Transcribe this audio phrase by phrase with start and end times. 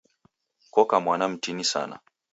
[0.73, 1.99] Koka mwana mtini sana.